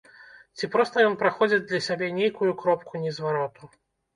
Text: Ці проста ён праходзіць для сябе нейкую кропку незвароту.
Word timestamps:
Ці 0.61 0.69
проста 0.75 1.03
ён 1.09 1.17
праходзіць 1.21 1.61
для 1.73 1.81
сябе 1.89 2.09
нейкую 2.23 2.51
кропку 2.63 3.05
незвароту. 3.07 3.73